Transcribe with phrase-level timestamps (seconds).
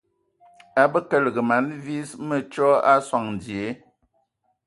[0.81, 3.67] A bə kəlǝg mana vis mǝtsɔ a sɔŋ dzie.